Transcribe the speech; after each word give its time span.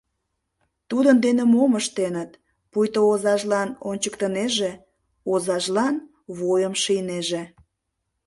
Тудын 0.89 1.17
дене 1.25 1.43
мом 1.53 1.71
ыштеныт, 1.81 2.31
пуйто 2.71 2.99
озажлан 3.11 3.69
ончыктынеже, 3.89 4.71
озажлан 5.33 5.95
вуйым 6.37 6.73
шийнеже. 6.83 7.43